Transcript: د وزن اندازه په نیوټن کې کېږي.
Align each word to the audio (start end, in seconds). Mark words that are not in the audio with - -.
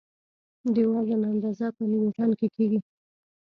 د 0.73 0.75
وزن 0.91 1.21
اندازه 1.31 1.67
په 1.75 1.83
نیوټن 1.91 2.29
کې 2.39 2.47
کېږي. 2.55 2.79